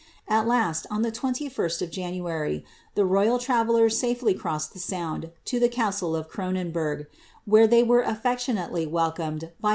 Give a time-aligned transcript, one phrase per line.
[0.27, 2.65] .Ai list on tlie 'Zlsl of January,
[2.97, 7.05] llie royal Inivellcrs safely crossed the Sound n the castle of Cronenburg,
[7.45, 9.69] where they were atfi eiionaiclv welcomed b'.